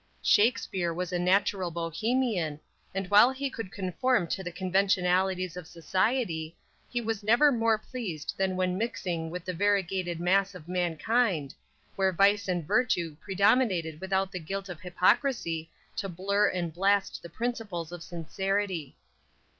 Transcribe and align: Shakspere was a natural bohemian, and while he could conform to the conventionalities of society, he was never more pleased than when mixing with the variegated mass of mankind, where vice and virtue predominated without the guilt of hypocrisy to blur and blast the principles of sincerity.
Shakspere 0.23 0.91
was 0.95 1.13
a 1.13 1.19
natural 1.19 1.69
bohemian, 1.69 2.59
and 2.91 3.07
while 3.11 3.29
he 3.29 3.51
could 3.51 3.71
conform 3.71 4.25
to 4.29 4.41
the 4.43 4.51
conventionalities 4.51 5.55
of 5.55 5.67
society, 5.67 6.55
he 6.89 6.99
was 7.01 7.21
never 7.21 7.51
more 7.51 7.77
pleased 7.77 8.33
than 8.35 8.55
when 8.55 8.79
mixing 8.79 9.29
with 9.29 9.45
the 9.45 9.53
variegated 9.53 10.19
mass 10.19 10.55
of 10.55 10.67
mankind, 10.67 11.53
where 11.95 12.11
vice 12.11 12.47
and 12.47 12.65
virtue 12.65 13.15
predominated 13.21 14.01
without 14.01 14.31
the 14.31 14.39
guilt 14.39 14.69
of 14.69 14.81
hypocrisy 14.81 15.69
to 15.97 16.09
blur 16.09 16.49
and 16.49 16.73
blast 16.73 17.21
the 17.21 17.29
principles 17.29 17.91
of 17.91 18.01
sincerity. 18.01 18.95